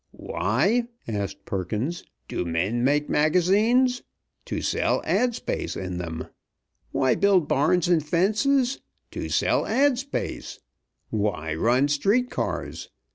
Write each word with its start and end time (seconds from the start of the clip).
"Why," 0.17 0.87
asked 1.07 1.45
Perkins, 1.45 2.03
"do 2.27 2.43
men 2.43 2.83
make 2.83 3.07
magazines? 3.07 4.01
To 4.45 4.59
sell 4.59 5.03
ad. 5.05 5.35
space 5.35 5.75
in 5.75 5.99
them! 5.99 6.25
Why 6.91 7.13
build 7.13 7.47
barns 7.47 7.87
and 7.87 8.03
fences? 8.03 8.81
To 9.11 9.29
sell 9.29 9.67
ad. 9.67 9.99
space! 9.99 10.59
Why 11.11 11.53
run 11.53 11.87
street 11.87 12.31
cars? 12.31 12.89